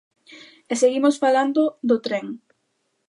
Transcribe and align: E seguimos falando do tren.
E 0.71 0.73
seguimos 0.81 1.15
falando 1.23 1.61
do 1.89 1.97
tren. 2.05 2.25